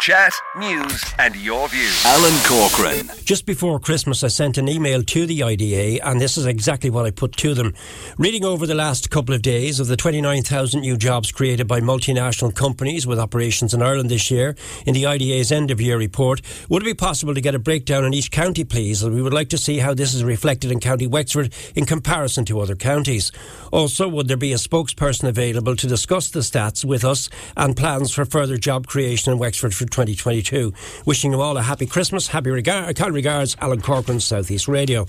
chat, 0.00 0.32
news, 0.56 1.04
and 1.18 1.34
your 1.34 1.68
views. 1.68 2.04
Alan 2.06 2.34
Corcoran. 2.44 3.10
Just 3.24 3.46
before 3.46 3.80
Christmas, 3.80 4.22
I 4.22 4.28
sent 4.28 4.56
an 4.56 4.68
email 4.68 5.02
to 5.02 5.26
the 5.26 5.42
IDA, 5.42 6.06
and 6.06 6.20
this 6.20 6.38
is 6.38 6.46
exactly 6.46 6.88
what 6.88 7.04
I 7.04 7.10
put 7.10 7.36
to 7.38 7.52
them. 7.54 7.74
Reading 8.16 8.44
over 8.44 8.66
the 8.66 8.74
last 8.74 9.10
couple 9.10 9.34
of 9.34 9.42
days 9.42 9.80
of 9.80 9.88
the 9.88 9.96
29,000 9.96 10.80
new 10.80 10.96
jobs 10.96 11.32
created 11.32 11.66
by 11.66 11.80
multinational 11.80 12.54
companies 12.54 13.06
with 13.06 13.18
operations 13.18 13.74
in 13.74 13.82
Ireland 13.82 14.10
this 14.10 14.30
year 14.30 14.54
in 14.86 14.94
the 14.94 15.06
IDA's 15.06 15.50
end 15.50 15.70
of 15.70 15.80
year 15.80 15.98
report, 15.98 16.42
would 16.68 16.82
it 16.82 16.86
be 16.86 16.94
possible 16.94 17.34
to 17.34 17.40
get 17.40 17.54
a 17.54 17.58
breakdown 17.58 18.04
in 18.04 18.14
each 18.14 18.30
county, 18.30 18.64
please? 18.64 19.04
We 19.04 19.22
would 19.22 19.34
like 19.34 19.48
to 19.50 19.58
see 19.58 19.78
how 19.78 19.94
this 19.94 20.14
is 20.14 20.22
reflected 20.22 20.70
in 20.70 20.80
County 20.80 21.06
Wexford 21.06 21.52
in 21.74 21.86
comparison 21.86 22.44
to 22.46 22.60
other 22.60 22.76
counties. 22.76 23.32
Also, 23.72 24.08
would 24.08 24.28
there 24.28 24.36
be 24.36 24.52
a 24.52 24.56
spokesperson 24.56 25.28
available 25.28 25.74
to 25.76 25.86
discuss 25.88 26.30
the 26.30 26.40
stats 26.40 26.84
with 26.84 27.04
us 27.04 27.28
and 27.56 27.76
plans 27.76 28.12
for 28.12 28.24
further 28.24 28.56
job 28.56 28.86
creation 28.86 29.32
in 29.32 29.38
Wexford 29.38 29.74
for 29.74 29.87
2022. 29.88 30.72
Wishing 31.04 31.32
you 31.32 31.40
all 31.40 31.56
a 31.56 31.62
happy 31.62 31.86
Christmas, 31.86 32.26
happy 32.28 32.50
kind 32.94 33.14
regards, 33.14 33.56
Alan 33.60 33.80
Corcoran, 33.80 34.20
Southeast 34.20 34.68
Radio. 34.68 35.06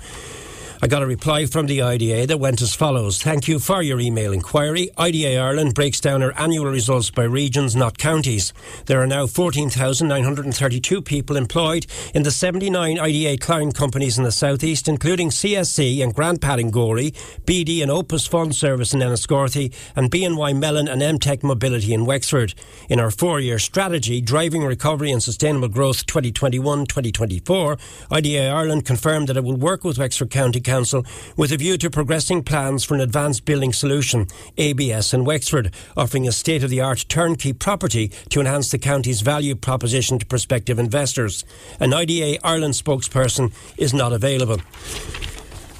I 0.82 0.88
got 0.88 1.04
a 1.04 1.06
reply 1.06 1.46
from 1.46 1.66
the 1.66 1.82
IDA 1.82 2.26
that 2.28 2.40
went 2.40 2.62
as 2.62 2.74
follows. 2.74 3.22
Thank 3.22 3.50
you 3.50 3.60
for 3.60 3.82
your 3.82 4.00
email 4.00 4.32
inquiry. 4.32 4.90
IDA 4.98 5.38
Ireland 5.38 5.74
breaks 5.74 6.00
down 6.00 6.24
our 6.24 6.32
annual 6.40 6.68
results 6.68 7.10
by 7.10 7.24
regions, 7.24 7.76
not 7.76 7.98
counties. 7.98 8.54
There 8.86 9.02
are 9.02 9.08
now 9.08 9.28
14,932 9.28 11.02
people 11.02 11.36
employed 11.36 11.86
in 12.16 12.24
the 12.24 12.32
79 12.32 12.98
IDA 12.98 13.38
client 13.40 13.76
companies 13.76 14.18
in 14.18 14.24
the 14.24 14.32
southeast, 14.32 14.88
including 14.88 15.32
CSC 15.32 16.02
and 16.02 16.16
Grant 16.16 16.40
Padding 16.40 16.72
Gorey, 16.72 17.12
BD 17.44 17.82
and 17.82 17.92
Opus 17.92 18.26
Fund 18.26 18.56
Service 18.56 18.94
in 18.94 19.02
Enniscorthy, 19.02 19.74
and 19.98 20.10
BNY 20.10 20.58
Mellon 20.58 20.88
and 20.88 21.02
MTech 21.02 21.44
Mobility 21.44 21.94
in 21.94 22.06
Wexford. 22.06 22.54
In 22.88 23.02
our 23.02 23.12
four-year 23.12 23.60
strategy, 23.60 24.22
Driving 24.22 24.64
Recovery 24.64 25.12
and 25.12 25.22
Sustainable 25.22 25.68
Growth 25.68 26.06
2021-2024, 26.06 27.78
IDA 28.12 28.48
Ireland 28.48 28.86
confirmed 28.86 29.28
that 29.28 29.36
it 29.36 29.44
will 29.44 29.58
work 29.58 29.84
with 29.84 29.98
Wexford 29.98 30.30
County 30.30 30.62
Council 30.70 31.04
with 31.36 31.52
a 31.52 31.58
view 31.58 31.80
to 31.80 31.90
progressing 31.90 32.44
plans 32.44 32.84
for 32.84 32.94
an 32.94 33.02
advanced 33.02 33.44
building 33.44 33.74
solution, 33.74 34.28
ABS 34.60 35.16
in 35.16 35.26
Wexford, 35.26 35.74
offering 35.98 36.28
a 36.28 36.32
state 36.32 36.64
of 36.64 36.70
the 36.70 36.80
art 36.80 37.06
turnkey 37.10 37.54
property 37.54 38.10
to 38.30 38.40
enhance 38.40 38.70
the 38.70 38.78
county's 38.78 39.22
value 39.22 39.56
proposition 39.56 40.20
to 40.20 40.28
prospective 40.28 40.78
investors. 40.78 41.44
An 41.80 41.92
IDA 41.92 42.38
Ireland 42.46 42.76
spokesperson 42.76 43.52
is 43.78 43.96
not 43.96 44.14
available. 44.14 44.62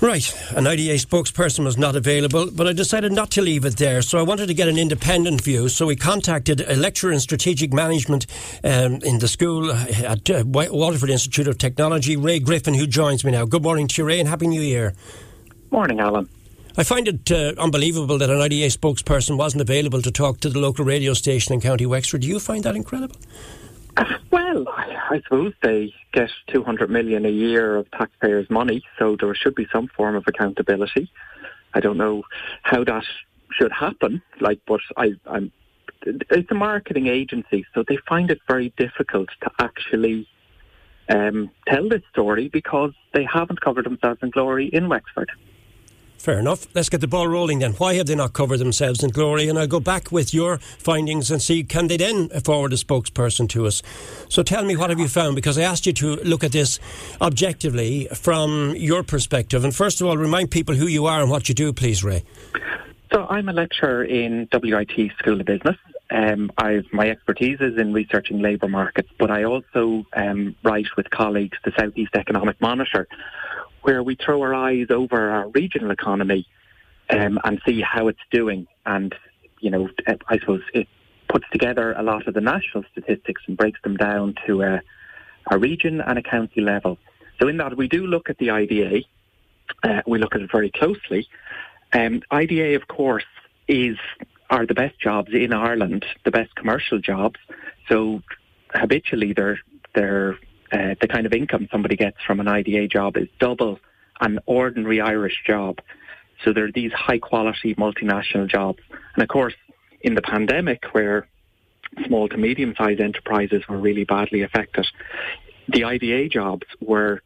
Right, 0.02 0.34
an 0.56 0.66
IDA 0.66 0.94
spokesperson 0.94 1.66
was 1.66 1.78
not 1.78 1.98
available, 1.98 2.50
but 2.50 2.68
I 2.68 2.72
decided 2.72 3.12
not 3.12 3.32
to 3.32 3.42
leave 3.42 3.66
it 3.66 3.76
there. 3.76 4.02
So 4.02 4.18
I 4.18 4.22
wanted 4.22 4.48
to 4.48 4.54
get 4.54 4.70
an 4.70 4.78
independent 4.78 5.42
view. 5.42 5.68
So 5.68 5.88
we 5.88 5.98
contacted 5.98 6.62
a 6.62 6.78
lecturer 6.78 7.12
in 7.12 7.20
strategic 7.20 7.74
management 7.74 8.26
um, 8.64 9.02
in 9.04 9.20
the 9.20 9.28
school 9.28 9.70
at 9.70 10.30
uh, 10.30 10.46
Waterford 10.46 11.10
Institute 11.10 11.50
of 11.50 11.58
Technology, 11.58 12.16
Ray 12.16 12.40
Griffin, 12.40 12.76
who 12.76 12.88
joins 12.88 13.26
me 13.26 13.34
now. 13.34 13.44
Good 13.44 13.62
morning 13.62 13.90
to 13.90 14.02
you, 14.02 14.08
Ray, 14.08 14.22
and 14.22 14.30
Happy 14.30 14.48
New 14.48 14.62
Year. 14.62 14.94
Morning, 15.70 16.00
Alan. 16.00 16.30
I 16.78 16.84
find 16.84 17.10
it 17.10 17.30
uh, 17.30 17.56
unbelievable 17.58 18.18
that 18.20 18.30
an 18.30 18.40
IDA 18.40 18.68
spokesperson 18.68 19.36
wasn't 19.36 19.60
available 19.60 20.02
to 20.02 20.12
talk 20.12 20.40
to 20.40 20.50
the 20.50 20.60
local 20.60 20.86
radio 20.86 21.14
station 21.14 21.54
in 21.54 21.60
County 21.60 21.86
Wexford. 21.86 22.22
Do 22.22 22.28
you 22.28 22.40
find 22.40 22.64
that 22.64 22.78
incredible? 22.78 23.18
Well, 24.32 24.66
I 24.68 25.22
suppose 25.24 25.54
they 25.62 25.94
get 26.14 26.30
200 26.48 26.90
million 26.90 27.26
a 27.26 27.30
year 27.30 27.76
of 27.76 27.90
taxpayers' 27.92 28.50
money, 28.50 28.84
so 28.98 29.16
there 29.20 29.34
should 29.36 29.56
be 29.56 29.68
some 29.72 29.88
form 29.88 30.16
of 30.16 30.24
accountability. 30.28 31.12
I 31.74 31.80
don't 31.80 31.98
know 31.98 32.24
how 32.64 32.84
that 32.84 33.04
should 33.52 33.72
happen, 33.72 34.22
like, 34.40 34.60
but 34.68 34.82
I, 34.98 35.14
I'm. 35.26 35.52
It's 36.04 36.50
a 36.50 36.56
marketing 36.56 37.08
agency, 37.08 37.66
so 37.74 37.84
they 37.88 37.98
find 38.08 38.32
it 38.32 38.40
very 38.48 38.74
difficult 38.78 39.30
to 39.42 39.52
actually 39.60 40.28
um, 41.10 41.52
tell 41.68 41.90
this 41.90 42.04
story 42.12 42.48
because 42.48 42.94
they 43.14 43.26
haven't 43.26 43.60
covered 43.60 43.86
themselves 43.86 44.20
in 44.22 44.30
glory 44.30 44.68
in 44.68 44.88
Wexford. 44.88 45.30
Fair 46.20 46.38
enough. 46.38 46.68
Let's 46.76 46.90
get 46.90 47.00
the 47.00 47.08
ball 47.08 47.30
rolling 47.30 47.60
then. 47.60 47.72
Why 47.74 47.94
have 47.94 48.08
they 48.08 48.16
not 48.16 48.34
covered 48.34 48.58
themselves 48.58 49.04
in 49.04 49.12
glory? 49.12 49.48
And 49.48 49.58
I'll 49.58 49.68
go 49.68 49.80
back 49.80 50.12
with 50.12 50.34
your 50.34 50.58
findings 50.58 51.32
and 51.32 51.42
see 51.42 51.64
can 51.64 51.88
they 51.88 51.96
then 51.96 52.28
forward 52.42 52.74
a 52.74 52.76
spokesperson 52.76 53.48
to 53.50 53.66
us. 53.66 53.82
So 54.28 54.44
tell 54.44 54.66
me 54.66 54.76
what 54.76 54.90
have 54.90 55.00
you 55.00 55.08
found? 55.08 55.36
Because 55.36 55.58
I 55.58 55.62
asked 55.62 55.86
you 55.86 55.94
to 55.94 56.16
look 56.18 56.44
at 56.44 56.52
this 56.52 56.78
objectively 57.22 58.10
from 58.14 58.76
your 58.76 59.02
perspective. 59.02 59.64
And 59.64 59.74
first 59.74 60.02
of 60.02 60.08
all, 60.08 60.18
remind 60.18 60.52
people 60.52 60.76
who 60.76 60.88
you 60.88 61.06
are 61.06 61.22
and 61.22 61.32
what 61.32 61.48
you 61.48 61.56
do, 61.56 61.72
please, 61.72 62.04
Ray. 62.04 62.26
So 63.14 63.26
I'm 63.30 63.48
a 63.48 63.54
lecturer 63.54 64.04
in 64.04 64.50
WIT 64.52 65.12
School 65.18 65.40
of 65.40 65.46
Business. 65.46 65.78
Um, 66.12 66.52
my 66.92 67.10
expertise 67.10 67.60
is 67.62 67.78
in 67.78 67.94
researching 67.94 68.42
labour 68.42 68.68
markets, 68.68 69.10
but 69.18 69.32
I 69.32 69.46
also 69.46 70.06
um, 70.14 70.56
write 70.64 70.88
with 70.98 71.10
colleagues 71.12 71.58
the 71.64 71.72
Southeast 71.80 72.16
Economic 72.16 72.60
Monitor, 72.60 73.08
where 73.82 74.04
we 74.04 74.16
throw 74.16 74.42
our 74.42 74.54
eyes 74.54 74.88
over 74.90 75.30
our 75.30 75.48
regional 75.50 75.92
economy 75.92 76.48
um, 77.10 77.40
and 77.44 77.62
see 77.66 77.82
how 77.82 78.08
it's 78.08 78.20
doing. 78.32 78.68
And, 78.86 79.14
you 79.60 79.70
know, 79.70 79.90
I 80.28 80.40
suppose 80.40 80.62
it 80.74 80.88
puts 81.28 81.46
together 81.52 81.94
a 81.94 82.04
lot 82.04 82.28
of 82.28 82.34
the 82.34 82.42
national 82.42 82.84
statistics 82.92 83.42
and 83.48 83.58
breaks 83.58 83.82
them 83.84 83.98
down 83.98 84.36
to 84.48 84.64
a, 84.64 84.82
a 85.52 85.58
region 85.58 86.02
and 86.02 86.18
a 86.18 86.24
county 86.24 86.62
level. 86.62 86.98
So 87.40 87.48
in 87.48 87.58
that, 87.58 87.78
we 87.78 87.88
do 87.88 88.06
look 88.06 88.30
at 88.30 88.38
the 88.38 88.50
IDA. 88.50 89.02
Uh, 89.84 90.02
we 90.08 90.20
look 90.20 90.36
at 90.36 90.42
it 90.42 90.52
very 90.52 90.72
closely. 90.72 91.28
Um, 91.94 92.22
IDA, 92.32 92.76
of 92.76 92.88
course, 92.88 93.26
is 93.68 93.98
are 94.50 94.66
the 94.66 94.74
best 94.74 95.00
jobs 95.00 95.32
in 95.32 95.54
Ireland, 95.54 96.06
the 96.26 96.32
best 96.32 96.56
commercial 96.56 97.00
jobs. 97.00 97.40
So 97.88 98.22
habitually, 98.74 99.34
they're 99.34 99.60
they're 99.94 100.38
uh, 100.72 100.96
the 101.02 101.08
kind 101.08 101.26
of 101.26 101.34
income 101.34 101.68
somebody 101.72 101.96
gets 101.96 102.18
from 102.26 102.40
an 102.40 102.48
IDA 102.48 102.88
job 102.88 103.18
is 103.18 103.28
double 103.40 103.80
an 104.22 104.40
ordinary 104.46 105.02
Irish 105.02 105.44
job. 105.46 105.80
So 106.44 106.54
there 106.54 106.66
are 106.66 106.72
these 106.72 106.92
high 106.92 107.20
quality 107.20 107.76
multinational 107.76 108.48
jobs. 108.48 108.80
And 109.16 109.24
of 109.24 109.30
course, 109.30 109.56
in 110.02 110.16
the 110.16 110.22
pandemic 110.22 110.86
where 110.92 111.28
small 112.06 112.30
to 112.30 112.38
medium 112.38 112.74
sized 112.78 113.02
enterprises 113.02 113.64
were 113.68 113.78
really 113.78 114.04
badly 114.04 114.42
affected, 114.42 114.88
the 115.68 115.84
IDA 115.84 116.30
jobs 116.30 116.66
were 116.80 117.22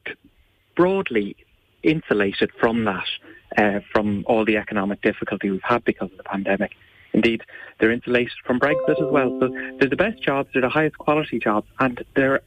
broadly 0.75 1.35
insulated 1.83 2.51
from 2.59 2.85
that, 2.85 3.05
uh, 3.57 3.79
from 3.91 4.23
all 4.27 4.45
the 4.45 4.57
economic 4.57 5.01
difficulty 5.01 5.49
we've 5.49 5.61
had 5.63 5.83
because 5.83 6.11
of 6.11 6.17
the 6.17 6.23
pandemic. 6.23 6.71
Indeed, 7.13 7.43
they're 7.79 7.91
insulated 7.91 8.33
from 8.43 8.59
Brexit 8.59 9.01
as 9.01 9.11
well. 9.11 9.37
So 9.39 9.49
they're 9.77 9.89
the 9.89 9.95
best 9.95 10.21
jobs, 10.21 10.49
they're 10.51 10.63
the 10.63 10.69
highest 10.69 10.97
quality 10.97 11.39
jobs, 11.39 11.67
and 11.79 12.03
they're 12.15 12.41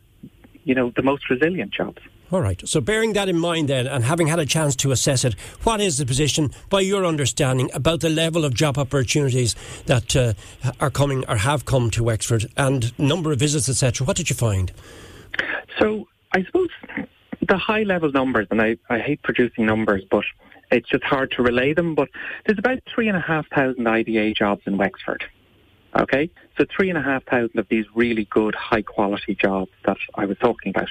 you 0.66 0.75
know, 0.75 0.93
the 0.97 1.03
most 1.03 1.31
resilient 1.31 1.72
jobs. 1.72 2.03
All 2.32 2.41
right. 2.41 2.60
So, 2.69 2.81
bearing 2.81 3.12
that 3.12 3.28
in 3.28 3.38
mind, 3.38 3.69
then, 3.69 3.87
and 3.87 4.04
having 4.04 4.27
had 4.27 4.41
a 4.41 4.44
chance 4.44 4.75
to 4.77 4.91
assess 4.91 5.25
it, 5.25 5.34
what 5.62 5.81
is 5.81 5.99
the 5.99 6.04
position, 6.04 6.50
by 6.69 6.81
your 6.81 7.06
understanding, 7.06 7.71
about 7.72 8.00
the 8.00 8.10
level 8.10 8.44
of 8.44 8.53
job 8.53 8.76
opportunities 8.76 9.55
that 9.87 10.16
uh, 10.16 10.34
are 10.81 10.91
coming 10.91 11.25
or 11.28 11.37
have 11.37 11.65
come 11.65 11.88
to 11.93 12.03
Wexford, 12.03 12.47
and 12.56 12.99
number 12.99 13.31
of 13.31 13.38
visits, 13.38 13.69
etc.? 13.69 14.05
What 14.05 14.16
did 14.16 14.28
you 14.28 14.34
find? 14.34 14.72
So, 15.81 16.09
I 16.34 16.43
suppose 16.43 16.69
the 17.49 17.56
high 17.56 17.84
level 17.84 18.10
numbers, 18.10 18.49
and 18.50 18.60
I, 18.60 18.76
I 18.91 18.99
hate 18.99 19.22
producing 19.22 19.65
numbers, 19.65 20.03
but 20.10 20.25
it's 20.72 20.88
just 20.88 21.05
hard 21.05 21.31
to 21.32 21.43
relay 21.44 21.75
them. 21.75 21.94
But 21.94 22.09
there's 22.44 22.59
about 22.59 22.81
three 22.93 23.06
and 23.06 23.16
a 23.16 23.21
half 23.21 23.47
thousand 23.55 23.87
IDA 23.87 24.34
jobs 24.34 24.62
in 24.66 24.78
Wexford. 24.78 25.25
Okay, 25.98 26.30
so 26.58 26.66
three 26.74 26.90
and 26.90 26.98
a 26.98 27.02
half 27.02 27.24
thousand 27.24 27.58
of 27.58 27.68
these 27.68 27.86
really 27.94 28.26
good, 28.26 28.54
high 28.54 28.82
quality 28.82 29.34
jobs 29.34 29.70
that 29.86 29.96
I 30.14 30.26
was 30.26 30.36
talking 30.38 30.70
about, 30.70 30.88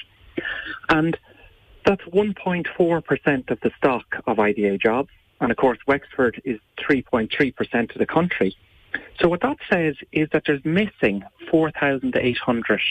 and 0.89 1.17
that's 1.85 2.01
1.4% 2.05 3.51
of 3.51 3.59
the 3.59 3.71
stock 3.77 4.05
of 4.25 4.39
IDA 4.39 4.77
jobs. 4.79 5.09
And 5.39 5.51
of 5.51 5.57
course, 5.57 5.77
Wexford 5.85 6.41
is 6.43 6.59
3.3% 6.79 7.91
of 7.91 7.99
the 7.99 8.05
country. 8.07 8.55
So 9.19 9.27
what 9.27 9.41
that 9.41 9.57
says 9.69 9.95
is 10.11 10.27
that 10.31 10.43
there's 10.47 10.63
missing 10.65 11.23
4,800 11.51 12.81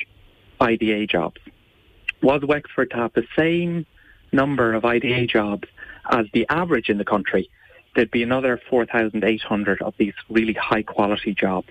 IDA 0.61 1.07
jobs. 1.07 1.41
Was 2.23 2.43
Wexford 2.43 2.91
to 2.91 2.97
have 2.97 3.13
the 3.15 3.27
same 3.37 3.87
number 4.33 4.75
of 4.75 4.85
IDA 4.85 5.27
jobs 5.27 5.67
as 6.11 6.27
the 6.33 6.47
average 6.49 6.89
in 6.89 6.99
the 6.99 7.05
country, 7.05 7.49
there'd 7.95 8.11
be 8.11 8.23
another 8.23 8.61
4,800 8.69 9.83
of 9.83 9.95
these 9.99 10.15
really 10.29 10.53
high 10.53 10.83
quality 10.83 11.35
jobs. 11.35 11.69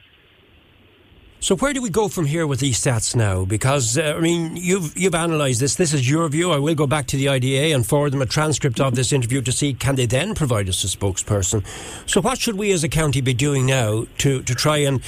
So 1.43 1.57
where 1.57 1.73
do 1.73 1.81
we 1.81 1.89
go 1.89 2.07
from 2.07 2.23
here 2.23 2.47
with 2.47 2.61
these 2.61 2.81
stats 2.81 3.17
now? 3.17 3.43
Because 3.43 3.97
uh, 3.97 4.13
I 4.15 4.21
mean, 4.21 4.55
you've 4.55 4.97
you've 4.97 5.13
analysed 5.13 5.59
this. 5.59 5.75
This 5.75 5.93
is 5.93 6.09
your 6.09 6.29
view. 6.29 6.51
I 6.51 6.57
will 6.57 6.73
go 6.73 6.87
back 6.87 7.05
to 7.07 7.17
the 7.17 7.27
IDA 7.27 7.75
and 7.75 7.85
forward 7.85 8.13
them 8.13 8.21
a 8.21 8.25
transcript 8.25 8.79
of 8.79 8.95
this 8.95 9.11
interview 9.11 9.41
to 9.41 9.51
see 9.51 9.73
can 9.73 9.95
they 9.95 10.05
then 10.05 10.35
provide 10.35 10.69
us 10.69 10.81
a 10.85 10.87
spokesperson. 10.87 11.65
So 12.09 12.21
what 12.21 12.39
should 12.39 12.55
we 12.55 12.71
as 12.71 12.85
a 12.85 12.87
county 12.87 13.19
be 13.19 13.33
doing 13.33 13.65
now 13.65 14.05
to 14.19 14.41
to 14.41 14.55
try 14.55 14.77
and 14.77 15.01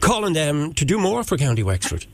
call 0.00 0.24
on 0.24 0.32
them 0.32 0.72
to 0.72 0.84
do 0.84 0.98
more 0.98 1.22
for 1.22 1.36
County 1.36 1.62
Wexford? 1.62 2.04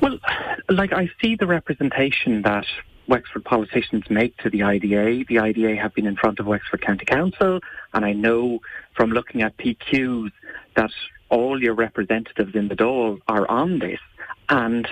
Well, 0.00 0.20
like 0.68 0.92
I 0.92 1.10
see 1.20 1.34
the 1.34 1.48
representation 1.48 2.42
that 2.42 2.66
Wexford 3.08 3.44
politicians 3.44 4.04
make 4.08 4.36
to 4.36 4.48
the 4.48 4.62
IDA. 4.62 5.24
The 5.26 5.40
IDA 5.40 5.74
have 5.74 5.92
been 5.92 6.06
in 6.06 6.14
front 6.14 6.38
of 6.38 6.46
Wexford 6.46 6.82
County 6.82 7.04
Council, 7.04 7.58
and 7.92 8.04
I 8.04 8.12
know 8.12 8.60
from 8.94 9.10
looking 9.10 9.42
at 9.42 9.56
PQs 9.56 10.30
that 10.76 10.92
all 11.28 11.62
your 11.62 11.74
representatives 11.74 12.54
in 12.54 12.68
the 12.68 12.76
Dáil 12.76 13.20
are 13.28 13.48
on 13.50 13.78
this. 13.78 14.00
And 14.48 14.88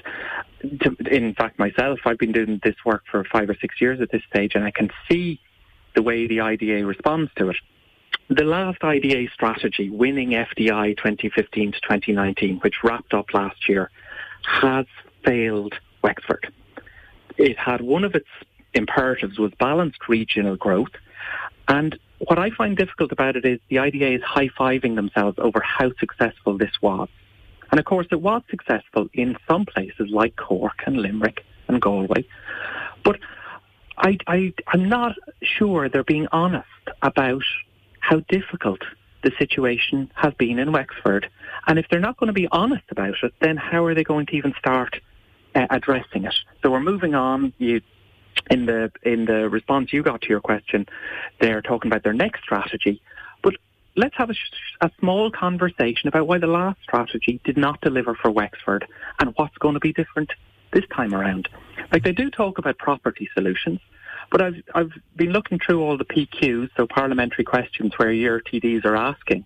to, 0.80 0.96
in 1.10 1.34
fact, 1.34 1.58
myself, 1.58 2.00
I've 2.04 2.18
been 2.18 2.32
doing 2.32 2.60
this 2.62 2.76
work 2.84 3.04
for 3.10 3.24
five 3.24 3.48
or 3.48 3.56
six 3.60 3.80
years 3.80 4.00
at 4.00 4.10
this 4.10 4.22
stage, 4.28 4.52
and 4.54 4.64
I 4.64 4.70
can 4.70 4.90
see 5.08 5.40
the 5.94 6.02
way 6.02 6.26
the 6.26 6.40
IDA 6.40 6.84
responds 6.84 7.30
to 7.36 7.50
it. 7.50 7.56
The 8.28 8.44
last 8.44 8.82
IDA 8.82 9.30
strategy, 9.32 9.90
winning 9.90 10.30
FDI 10.30 10.96
2015 10.96 11.72
to 11.72 11.80
2019, 11.80 12.58
which 12.60 12.82
wrapped 12.82 13.14
up 13.14 13.32
last 13.34 13.68
year, 13.68 13.90
has 14.44 14.86
failed 15.24 15.74
Wexford. 16.02 16.52
It 17.36 17.58
had 17.58 17.80
one 17.80 18.04
of 18.04 18.14
its 18.14 18.28
imperatives 18.72 19.38
was 19.38 19.52
balanced 19.58 20.08
regional 20.08 20.56
growth, 20.56 20.92
and 21.68 21.98
what 22.18 22.38
I 22.38 22.50
find 22.50 22.76
difficult 22.76 23.12
about 23.12 23.36
it 23.36 23.44
is 23.44 23.60
the 23.68 23.78
IDA 23.78 24.14
is 24.14 24.22
high-fiving 24.22 24.94
themselves 24.94 25.38
over 25.38 25.60
how 25.60 25.92
successful 25.98 26.56
this 26.56 26.72
was. 26.80 27.08
And 27.70 27.80
of 27.80 27.86
course, 27.86 28.06
it 28.10 28.20
was 28.20 28.42
successful 28.48 29.08
in 29.12 29.36
some 29.48 29.66
places 29.66 30.08
like 30.10 30.36
Cork 30.36 30.82
and 30.86 30.96
Limerick 30.96 31.44
and 31.68 31.80
Galway. 31.80 32.24
But 33.04 33.18
I, 33.98 34.18
I, 34.26 34.52
I'm 34.68 34.88
not 34.88 35.16
sure 35.42 35.88
they're 35.88 36.04
being 36.04 36.28
honest 36.32 36.68
about 37.02 37.42
how 38.00 38.20
difficult 38.28 38.82
the 39.22 39.32
situation 39.38 40.10
has 40.14 40.34
been 40.34 40.58
in 40.58 40.72
Wexford. 40.72 41.28
And 41.66 41.78
if 41.78 41.86
they're 41.90 42.00
not 42.00 42.16
going 42.18 42.28
to 42.28 42.34
be 42.34 42.48
honest 42.52 42.84
about 42.90 43.14
it, 43.22 43.32
then 43.40 43.56
how 43.56 43.84
are 43.84 43.94
they 43.94 44.04
going 44.04 44.26
to 44.26 44.36
even 44.36 44.54
start 44.58 45.00
uh, 45.54 45.66
addressing 45.70 46.24
it? 46.24 46.34
So 46.62 46.70
we're 46.70 46.80
moving 46.80 47.14
on. 47.14 47.52
You 47.58 47.80
in 48.50 48.66
the 48.66 48.92
in 49.02 49.24
the 49.24 49.48
response 49.48 49.92
you 49.92 50.02
got 50.02 50.22
to 50.22 50.28
your 50.28 50.40
question, 50.40 50.86
they're 51.40 51.62
talking 51.62 51.90
about 51.90 52.02
their 52.02 52.12
next 52.12 52.42
strategy. 52.42 53.00
But 53.42 53.54
let's 53.96 54.14
have 54.16 54.30
a, 54.30 54.34
a, 54.80 54.90
small 54.98 55.30
conversation 55.30 56.08
about 56.08 56.26
why 56.26 56.38
the 56.38 56.46
last 56.46 56.78
strategy 56.82 57.40
did 57.44 57.56
not 57.56 57.80
deliver 57.80 58.14
for 58.14 58.30
Wexford 58.30 58.86
and 59.20 59.32
what's 59.36 59.56
going 59.58 59.74
to 59.74 59.80
be 59.80 59.92
different 59.92 60.30
this 60.72 60.84
time 60.94 61.14
around. 61.14 61.48
Like 61.92 62.04
they 62.04 62.12
do 62.12 62.30
talk 62.30 62.58
about 62.58 62.78
property 62.78 63.28
solutions, 63.34 63.80
but 64.30 64.42
I've 64.42 64.62
I've 64.74 64.92
been 65.16 65.30
looking 65.30 65.58
through 65.58 65.82
all 65.82 65.96
the 65.96 66.04
PQs, 66.04 66.70
so 66.76 66.86
parliamentary 66.86 67.44
questions 67.44 67.92
where 67.96 68.12
your 68.12 68.40
TDs 68.40 68.84
are 68.84 68.96
asking. 68.96 69.44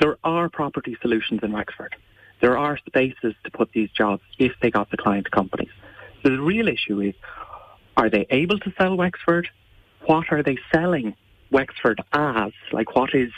There 0.00 0.18
are 0.24 0.48
property 0.48 0.96
solutions 1.00 1.40
in 1.42 1.52
Wexford. 1.52 1.96
There 2.40 2.58
are 2.58 2.76
spaces 2.86 3.34
to 3.44 3.50
put 3.50 3.72
these 3.72 3.90
jobs 3.90 4.22
if 4.38 4.52
they 4.60 4.70
got 4.70 4.90
the 4.90 4.98
client 4.98 5.30
companies. 5.30 5.70
So 6.22 6.30
the 6.30 6.40
real 6.40 6.68
issue 6.68 7.00
is 7.00 7.14
are 7.96 8.10
they 8.10 8.26
able 8.30 8.58
to 8.60 8.72
sell 8.78 8.96
Wexford? 8.96 9.48
What 10.04 10.26
are 10.30 10.42
they 10.42 10.58
selling 10.72 11.14
Wexford 11.50 12.02
as? 12.12 12.52
Like, 12.72 12.94
what 12.94 13.14
is 13.14 13.30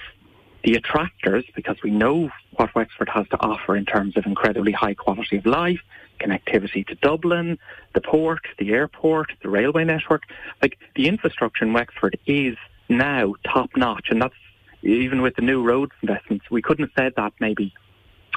the 0.64 0.74
attractors? 0.74 1.44
Because 1.54 1.76
we 1.82 1.90
know 1.90 2.30
what 2.56 2.74
Wexford 2.74 3.08
has 3.08 3.28
to 3.28 3.40
offer 3.40 3.76
in 3.76 3.84
terms 3.84 4.16
of 4.16 4.26
incredibly 4.26 4.72
high 4.72 4.94
quality 4.94 5.36
of 5.36 5.46
life, 5.46 5.80
connectivity 6.20 6.86
to 6.88 6.94
Dublin, 6.96 7.58
the 7.94 8.00
port, 8.00 8.46
the 8.58 8.72
airport, 8.72 9.32
the 9.42 9.48
railway 9.48 9.84
network. 9.84 10.22
Like, 10.60 10.78
the 10.96 11.08
infrastructure 11.08 11.64
in 11.64 11.72
Wexford 11.72 12.18
is 12.26 12.56
now 12.88 13.34
top 13.44 13.70
notch, 13.76 14.08
and 14.10 14.20
that's 14.20 14.34
even 14.82 15.22
with 15.22 15.36
the 15.36 15.42
new 15.42 15.62
roads 15.62 15.92
investments. 16.02 16.50
We 16.50 16.62
couldn't 16.62 16.86
have 16.86 17.04
said 17.04 17.12
that 17.16 17.32
maybe 17.40 17.74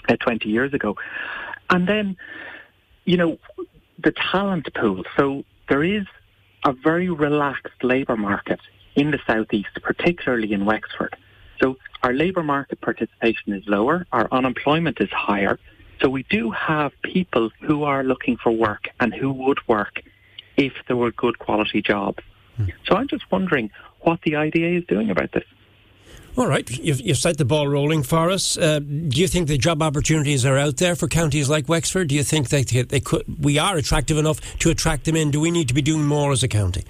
uh, 0.09 0.15
20 0.17 0.49
years 0.49 0.73
ago. 0.73 0.97
And 1.69 1.87
then, 1.87 2.17
you 3.05 3.17
know, 3.17 3.37
the 4.03 4.11
talent 4.11 4.67
pool. 4.73 5.03
So 5.17 5.43
there 5.71 5.85
is 5.85 6.05
a 6.65 6.73
very 6.73 7.09
relaxed 7.09 7.81
labour 7.81 8.17
market 8.17 8.59
in 8.95 9.09
the 9.11 9.19
southeast, 9.25 9.69
particularly 9.81 10.51
in 10.51 10.65
Wexford. 10.65 11.15
So 11.61 11.77
our 12.03 12.11
labour 12.11 12.43
market 12.43 12.81
participation 12.81 13.53
is 13.53 13.63
lower, 13.67 14.05
our 14.11 14.27
unemployment 14.33 14.99
is 14.99 15.09
higher. 15.11 15.57
So 16.01 16.09
we 16.09 16.23
do 16.23 16.51
have 16.51 16.91
people 17.03 17.51
who 17.61 17.85
are 17.85 18.03
looking 18.03 18.35
for 18.35 18.51
work 18.51 18.89
and 18.99 19.13
who 19.13 19.31
would 19.31 19.65
work 19.65 20.01
if 20.57 20.73
there 20.87 20.97
were 20.97 21.11
good 21.11 21.39
quality 21.39 21.81
jobs. 21.81 22.21
Hmm. 22.57 22.65
So 22.85 22.97
I'm 22.97 23.07
just 23.07 23.31
wondering 23.31 23.71
what 24.01 24.19
the 24.23 24.35
IDA 24.35 24.75
is 24.79 24.83
doing 24.89 25.09
about 25.09 25.31
this. 25.31 25.45
All 26.37 26.47
right, 26.47 26.69
you've, 26.69 27.01
you've 27.01 27.17
set 27.17 27.37
the 27.37 27.43
ball 27.45 27.67
rolling 27.67 28.03
for 28.03 28.29
us. 28.29 28.57
Uh, 28.57 28.79
do 28.79 29.19
you 29.19 29.27
think 29.27 29.49
the 29.49 29.57
job 29.57 29.81
opportunities 29.81 30.45
are 30.45 30.57
out 30.57 30.77
there 30.77 30.95
for 30.95 31.09
counties 31.09 31.49
like 31.49 31.67
Wexford? 31.67 32.07
Do 32.07 32.15
you 32.15 32.23
think 32.23 32.47
they, 32.47 32.63
they 32.63 33.01
could, 33.01 33.25
we 33.43 33.59
are 33.59 33.75
attractive 33.75 34.17
enough 34.17 34.39
to 34.59 34.69
attract 34.69 35.03
them 35.03 35.17
in? 35.17 35.31
Do 35.31 35.41
we 35.41 35.51
need 35.51 35.67
to 35.67 35.73
be 35.73 35.81
doing 35.81 36.05
more 36.05 36.31
as 36.31 36.41
a 36.41 36.47
county? 36.47 36.85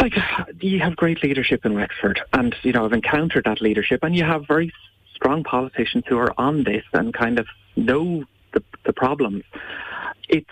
Like 0.00 0.14
you 0.60 0.80
have 0.80 0.96
great 0.96 1.22
leadership 1.22 1.66
in 1.66 1.74
Wexford, 1.74 2.20
and 2.32 2.54
you 2.62 2.72
know 2.72 2.84
I've 2.84 2.92
encountered 2.92 3.44
that 3.44 3.60
leadership, 3.60 4.00
and 4.02 4.16
you 4.16 4.24
have 4.24 4.46
very 4.46 4.72
strong 5.14 5.44
politicians 5.44 6.04
who 6.06 6.16
are 6.18 6.32
on 6.38 6.62
this 6.62 6.84
and 6.92 7.12
kind 7.12 7.38
of 7.38 7.46
know 7.76 8.24
the, 8.54 8.62
the 8.84 8.92
problems. 8.92 9.42
It's 10.28 10.48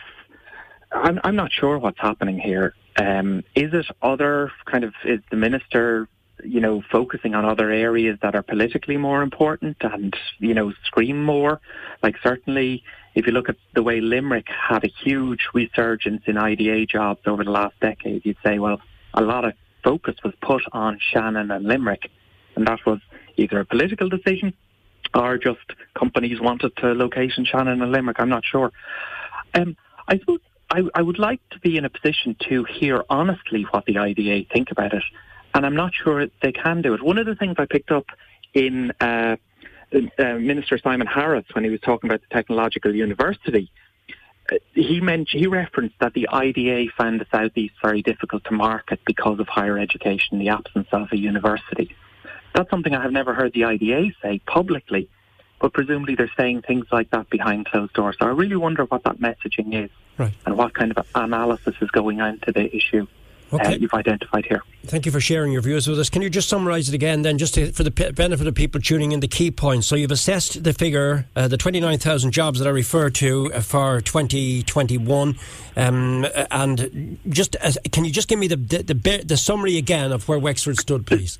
I'm, 0.93 1.21
I'm 1.25 1.37
not 1.37 1.53
sure 1.53 1.79
what's 1.79 2.01
happening 2.01 2.39
here. 2.39 2.75
Um, 3.01 3.45
is 3.55 3.73
it 3.73 3.87
other 4.03 4.51
kind 4.65 4.85
of 4.85 4.95
is 5.05 5.21
the 5.31 5.37
minister 5.37 6.09
you 6.44 6.61
know, 6.61 6.83
focusing 6.91 7.35
on 7.35 7.44
other 7.44 7.71
areas 7.71 8.19
that 8.23 8.35
are 8.35 8.43
politically 8.43 8.97
more 8.97 9.23
important 9.23 9.77
and, 9.81 10.15
you 10.38 10.55
know, 10.55 10.73
scream 10.85 11.25
more. 11.25 11.61
Like 12.03 12.17
certainly, 12.23 12.83
if 13.15 13.27
you 13.27 13.33
look 13.33 13.49
at 13.49 13.56
the 13.75 13.83
way 13.83 14.00
Limerick 14.00 14.47
had 14.49 14.85
a 14.85 14.88
huge 14.88 15.49
resurgence 15.55 16.23
in 16.27 16.37
IDA 16.37 16.87
jobs 16.87 17.21
over 17.27 17.44
the 17.44 17.50
last 17.50 17.79
decade, 17.81 18.25
you'd 18.25 18.37
say, 18.44 18.59
well, 18.59 18.81
a 19.15 19.23
lot 19.23 19.44
of 19.44 19.55
focus 19.83 20.17
was 20.23 20.35
put 20.43 20.62
on 20.73 20.99
Shannon 21.12 21.50
and 21.50 21.65
Limerick. 21.65 22.11
And 22.55 22.67
that 22.67 22.85
was 22.85 23.00
either 23.37 23.61
a 23.61 23.65
political 23.65 24.09
decision 24.09 24.53
or 25.15 25.39
just 25.39 25.61
companies 25.94 26.41
wanted 26.41 26.77
to 26.79 26.93
locate 26.93 27.32
in 27.37 27.44
Shannon 27.44 27.81
and 27.81 27.93
Limerick. 27.93 28.19
I'm 28.19 28.29
not 28.29 28.44
sure. 28.44 28.73
Um, 29.55 29.77
I 30.09 30.19
suppose 30.19 30.41
I, 30.71 30.82
I 30.94 31.03
would 31.03 31.19
like 31.19 31.41
to 31.50 31.61
be 31.61 31.77
in 31.77 31.85
a 31.85 31.91
position 31.91 32.37
to 32.49 32.65
hear 32.65 33.05
honestly 33.09 33.67
what 33.71 33.87
the 33.87 33.99
IDA 33.99 34.47
think 34.53 34.71
about 34.71 34.93
it 34.93 35.05
and 35.56 35.64
I'm 35.64 35.75
not 35.75 35.94
sure 35.94 36.26
they 36.43 36.53
can 36.53 36.82
do 36.82 36.93
it. 36.93 37.03
One 37.03 37.17
of 37.17 37.25
the 37.25 37.35
things 37.35 37.56
I 37.58 37.64
picked 37.64 37.91
up 37.91 38.05
in 38.53 38.93
uh, 39.00 39.37
uh, 39.91 40.35
Minister 40.35 40.76
Simon 40.76 41.06
Harris 41.06 41.47
when 41.53 41.64
he 41.64 41.70
was 41.70 41.81
talking 41.81 42.11
about 42.11 42.20
the 42.20 42.35
technological 42.35 42.94
university, 42.94 43.70
uh, 44.53 44.56
he 44.75 45.00
mentioned 45.00 45.41
he 45.41 45.47
referenced 45.47 45.99
that 45.99 46.12
the 46.12 46.29
IDA 46.29 46.93
found 46.99 47.23
the 47.23 47.26
southeast 47.32 47.75
very 47.82 48.03
difficult 48.03 48.44
to 48.44 48.53
market 48.53 49.00
because 49.06 49.41
of 49.41 49.49
higher 49.49 49.79
education, 49.79 50.38
the 50.38 50.50
absence 50.50 50.88
of 50.93 51.08
a 51.11 51.17
university. 51.17 51.97
That's 52.55 52.69
something 52.69 52.94
I 52.94 53.00
have 53.00 53.12
never 53.12 53.32
heard 53.32 53.55
the 53.55 53.64
IDA 53.64 54.11
say 54.20 54.41
publicly, 54.41 55.08
but 55.58 55.73
presumably 55.73 56.17
they're 56.17 56.31
saying 56.37 56.62
things 56.62 56.85
like 56.93 57.11
that 57.12 57.31
behind 57.31 57.64
closed 57.64 57.94
doors. 57.94 58.17
So 58.19 58.26
I 58.26 58.31
really 58.31 58.56
wonder 58.56 58.84
what 58.84 59.05
that 59.05 59.20
messaging 59.20 59.84
is 59.84 59.91
right. 60.19 60.34
and 60.44 60.58
what 60.58 60.75
kind 60.75 60.93
of 60.94 61.06
analysis 61.15 61.77
is 61.81 61.91
going 61.93 62.20
on 62.20 62.41
to 62.41 62.53
the 62.53 62.77
issue 62.77 63.06
okay. 63.53 63.74
uh, 63.74 63.76
you've 63.76 63.94
identified 63.94 64.46
here. 64.46 64.62
Thank 64.86 65.06
you 65.06 65.12
for 65.12 65.20
sharing 65.20 65.53
your 65.53 65.62
views 65.62 65.88
with 65.88 65.98
us. 65.98 66.08
Can 66.08 66.22
you 66.22 66.31
just 66.31 66.48
summarise 66.48 66.88
it 66.88 66.94
again, 66.94 67.22
then, 67.22 67.38
just 67.38 67.55
to, 67.55 67.72
for 67.72 67.82
the 67.82 67.91
p- 67.91 68.10
benefit 68.12 68.46
of 68.46 68.55
people 68.55 68.81
tuning 68.81 69.12
in, 69.12 69.20
the 69.20 69.29
key 69.29 69.50
points? 69.50 69.86
So 69.86 69.96
you've 69.96 70.10
assessed 70.12 70.62
the 70.62 70.72
figure, 70.72 71.26
uh, 71.34 71.48
the 71.48 71.56
29,000 71.56 72.31
jobs 72.31 72.58
that 72.58 72.69
I 72.69 72.70
referred 72.70 73.15
to 73.17 73.53
uh, 73.53 73.60
for 73.60 74.00
2021, 74.00 75.36
um, 75.76 76.26
and 76.50 77.19
just 77.29 77.56
as, 77.56 77.79
can 77.91 78.05
you 78.05 78.12
just 78.12 78.29
give 78.29 78.38
me 78.38 78.46
the, 78.46 78.56
the, 78.56 78.82
the, 78.82 79.22
the 79.24 79.36
summary 79.36 79.76
again 79.76 80.12
of 80.12 80.29
where 80.29 80.38
Wexford 80.38 80.79
stood, 80.79 81.06
please? 81.06 81.38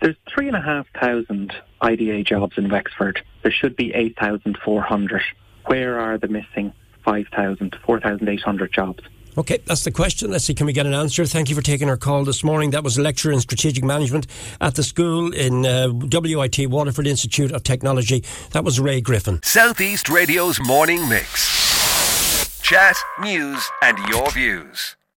There's 0.00 0.16
three 0.34 0.48
and 0.48 0.56
a 0.56 0.60
half 0.60 0.86
thousand 1.00 1.54
IDA 1.80 2.24
jobs 2.24 2.58
in 2.58 2.68
Wexford. 2.68 3.22
There 3.42 3.52
should 3.52 3.76
be 3.76 3.94
8,400. 3.94 5.22
Where 5.66 6.00
are 6.00 6.18
the 6.18 6.26
missing 6.26 6.72
5,000, 7.04 7.76
4,800 7.84 8.72
jobs? 8.72 9.04
Okay, 9.36 9.58
that's 9.64 9.84
the 9.84 9.90
question. 9.90 10.30
Let's 10.30 10.44
see, 10.44 10.54
can 10.54 10.66
we 10.66 10.72
get 10.72 10.84
an 10.84 10.92
answer? 10.92 11.24
Thank 11.24 11.48
you 11.48 11.56
for 11.56 11.62
taking 11.62 11.88
our 11.88 11.96
call 11.96 12.24
this 12.24 12.44
morning. 12.44 12.70
That 12.70 12.84
was 12.84 12.98
a 12.98 13.02
lecturer 13.02 13.32
in 13.32 13.40
strategic 13.40 13.82
management 13.82 14.26
at 14.60 14.74
the 14.74 14.82
school 14.82 15.32
in 15.32 15.64
uh, 15.64 15.88
WIT, 15.90 16.68
Waterford 16.68 17.06
Institute 17.06 17.50
of 17.50 17.62
Technology. 17.62 18.24
That 18.50 18.64
was 18.64 18.78
Ray 18.78 19.00
Griffin. 19.00 19.40
Southeast 19.42 20.10
Radio's 20.10 20.60
morning 20.60 21.08
mix. 21.08 22.60
Chat, 22.62 22.96
news, 23.20 23.68
and 23.82 23.98
your 24.08 24.30
views. 24.30 24.96